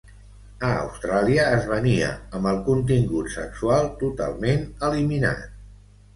A 0.69 0.69
Austràlia, 0.85 1.43
es 1.57 1.67
venia 1.73 2.07
amb 2.39 2.49
el 2.53 2.57
contingut 2.71 3.31
sexual 3.35 3.87
totalment 4.01 4.67
eliminat. 4.91 5.47